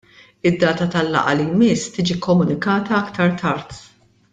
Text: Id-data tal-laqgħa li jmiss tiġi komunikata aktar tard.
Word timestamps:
Id-data 0.49 0.87
tal-laqgħa 0.95 1.35
li 1.41 1.45
jmiss 1.51 1.93
tiġi 1.99 2.19
komunikata 2.29 2.99
aktar 3.05 3.33
tard. 3.47 3.81